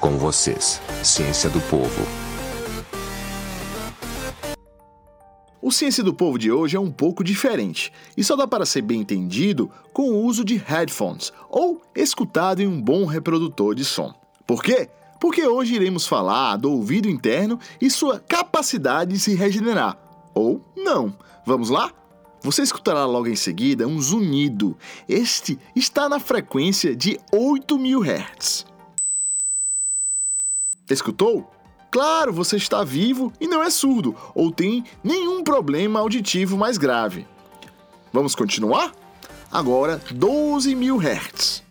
Com 0.00 0.16
vocês, 0.16 0.80
Ciência 1.02 1.50
do 1.50 1.60
Povo. 1.62 2.06
O 5.60 5.72
Ciência 5.72 6.04
do 6.04 6.14
Povo 6.14 6.38
de 6.38 6.52
hoje 6.52 6.76
é 6.76 6.80
um 6.80 6.90
pouco 6.90 7.24
diferente 7.24 7.92
e 8.16 8.22
só 8.22 8.36
dá 8.36 8.46
para 8.46 8.64
ser 8.64 8.82
bem 8.82 9.00
entendido 9.00 9.68
com 9.92 10.10
o 10.10 10.24
uso 10.24 10.44
de 10.44 10.56
headphones 10.56 11.32
ou 11.50 11.82
escutado 11.96 12.60
em 12.62 12.68
um 12.68 12.80
bom 12.80 13.06
reprodutor 13.06 13.74
de 13.74 13.84
som. 13.84 14.14
Por 14.46 14.62
quê? 14.62 14.88
Porque 15.20 15.44
hoje 15.44 15.74
iremos 15.74 16.06
falar 16.06 16.56
do 16.58 16.70
ouvido 16.70 17.08
interno 17.08 17.58
e 17.80 17.90
sua 17.90 18.20
capacidade 18.20 19.14
de 19.14 19.18
se 19.18 19.34
regenerar. 19.34 19.98
Ou 20.32 20.60
não. 20.76 21.12
Vamos 21.44 21.70
lá? 21.70 21.90
Você 22.42 22.62
escutará 22.62 23.04
logo 23.04 23.26
em 23.26 23.34
seguida 23.34 23.88
um 23.88 24.00
zunido. 24.00 24.78
Este 25.08 25.58
está 25.74 26.08
na 26.08 26.20
frequência 26.20 26.94
de 26.94 27.18
8000 27.32 28.04
Hz. 28.04 28.77
Escutou? 30.94 31.50
Claro, 31.90 32.32
você 32.32 32.56
está 32.56 32.84
vivo 32.84 33.32
e 33.40 33.46
não 33.46 33.62
é 33.62 33.70
surdo 33.70 34.14
ou 34.34 34.52
tem 34.52 34.84
nenhum 35.02 35.42
problema 35.42 36.00
auditivo 36.00 36.56
mais 36.56 36.76
grave. 36.76 37.26
Vamos 38.12 38.34
continuar? 38.34 38.94
Agora 39.50 39.98
12 40.10 40.74
mil 40.74 40.98
Hz. 40.98 41.62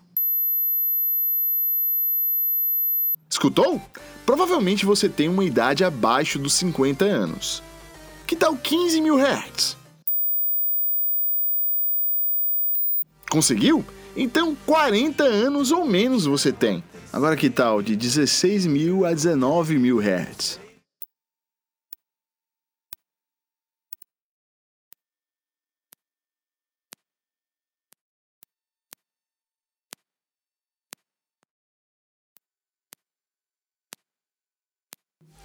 Escutou? 3.29 3.79
Provavelmente 4.25 4.85
você 4.85 5.07
tem 5.07 5.29
uma 5.29 5.43
idade 5.43 5.83
abaixo 5.83 6.39
dos 6.39 6.53
50 6.53 7.05
anos. 7.05 7.61
Que 8.25 8.35
tal 8.35 8.57
15 8.57 8.99
mil 9.01 9.17
Hz? 9.19 9.77
Conseguiu? 13.29 13.85
Então 14.19 14.57
40 14.65 15.23
anos 15.23 15.71
ou 15.71 15.85
menos 15.85 16.25
você 16.25 16.51
tem. 16.51 16.83
Agora 17.13 17.37
que 17.37 17.51
tal 17.51 17.83
de 17.83 17.95
16 17.95 18.65
mil 18.65 19.05
a 19.05 19.13
19 19.13 19.77
mil 19.77 19.99
Hz? 19.99 20.59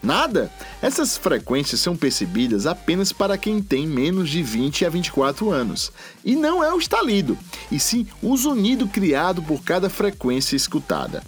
Nada? 0.02 0.50
Essas 0.82 1.16
frequências 1.16 1.80
são 1.80 1.96
percebidas 1.96 2.66
apenas 2.66 3.12
para 3.12 3.38
quem 3.38 3.62
tem 3.62 3.86
menos 3.86 4.28
de 4.28 4.42
20 4.42 4.84
a 4.84 4.90
24 4.90 5.48
anos. 5.48 5.92
E 6.24 6.34
não 6.34 6.62
é 6.62 6.74
o 6.74 6.78
estalido, 6.78 7.38
e 7.70 7.78
sim 7.78 8.04
o 8.20 8.36
zunido 8.36 8.88
criado 8.88 9.40
por 9.44 9.62
cada 9.62 9.88
frequência 9.88 10.56
escutada. 10.56 11.22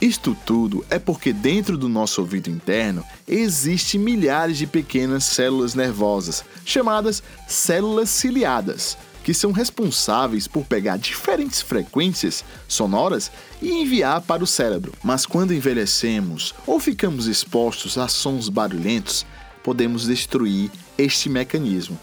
Isto 0.00 0.36
tudo 0.44 0.84
é 0.90 0.98
porque 0.98 1.32
dentro 1.32 1.78
do 1.78 1.88
nosso 1.88 2.20
ouvido 2.20 2.50
interno 2.50 3.04
existem 3.28 3.98
milhares 4.00 4.58
de 4.58 4.66
pequenas 4.66 5.22
células 5.24 5.74
nervosas, 5.74 6.44
chamadas 6.64 7.22
células 7.46 8.10
ciliadas, 8.10 8.98
que 9.26 9.34
são 9.34 9.50
responsáveis 9.50 10.46
por 10.46 10.64
pegar 10.64 10.98
diferentes 10.98 11.60
frequências 11.60 12.44
sonoras 12.68 13.28
e 13.60 13.72
enviar 13.72 14.20
para 14.20 14.44
o 14.44 14.46
cérebro. 14.46 14.92
Mas 15.02 15.26
quando 15.26 15.52
envelhecemos 15.52 16.54
ou 16.64 16.78
ficamos 16.78 17.26
expostos 17.26 17.98
a 17.98 18.06
sons 18.06 18.48
barulhentos, 18.48 19.26
podemos 19.64 20.06
destruir 20.06 20.70
este 20.96 21.28
mecanismo, 21.28 21.98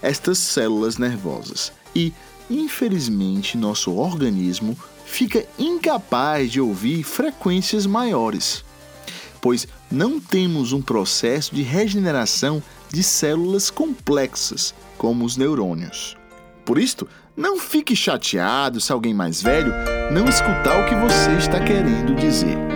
estas 0.00 0.38
células 0.38 0.96
nervosas. 0.96 1.72
E, 1.92 2.12
infelizmente, 2.48 3.58
nosso 3.58 3.96
organismo 3.96 4.78
fica 5.04 5.44
incapaz 5.58 6.52
de 6.52 6.60
ouvir 6.60 7.02
frequências 7.02 7.84
maiores, 7.84 8.64
pois 9.40 9.66
não 9.90 10.20
temos 10.20 10.72
um 10.72 10.80
processo 10.80 11.52
de 11.52 11.62
regeneração 11.62 12.62
de 12.92 13.02
células 13.02 13.70
complexas, 13.70 14.72
como 14.96 15.24
os 15.24 15.36
neurônios. 15.36 16.19
Por 16.70 16.78
isto, 16.78 17.08
não 17.36 17.58
fique 17.58 17.96
chateado 17.96 18.80
se 18.80 18.92
alguém 18.92 19.12
mais 19.12 19.42
velho 19.42 19.72
não 20.12 20.28
escutar 20.28 20.80
o 20.80 20.86
que 20.86 20.94
você 20.94 21.32
está 21.32 21.58
querendo 21.58 22.14
dizer. 22.14 22.69